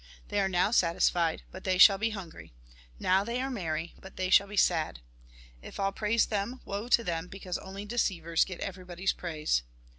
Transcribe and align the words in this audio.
They 0.29 0.39
are 0.39 0.49
now 0.49 0.71
satisfied; 0.71 1.43
but 1.51 1.63
they 1.63 1.77
shall 1.77 1.99
be 1.99 2.09
hungry. 2.09 2.55
Now 2.97 3.23
they 3.23 3.39
are 3.39 3.51
merry; 3.51 3.93
but 4.01 4.15
they 4.15 4.31
shall 4.31 4.47
be 4.47 4.57
sad. 4.57 5.01
If 5.61 5.79
all 5.79 5.91
praise 5.91 6.25
them, 6.25 6.59
woe 6.65 6.87
to 6.87 7.03
them, 7.03 7.27
because 7.27 7.59
only 7.59 7.85
deceivers 7.85 8.43
get 8.43 8.61
everybody's 8.61 9.13
praise. 9.13 9.61